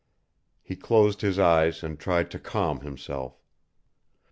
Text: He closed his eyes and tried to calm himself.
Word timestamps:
He 0.63 0.75
closed 0.75 1.21
his 1.21 1.37
eyes 1.37 1.83
and 1.83 1.99
tried 1.99 2.31
to 2.31 2.39
calm 2.39 2.79
himself. 2.81 3.39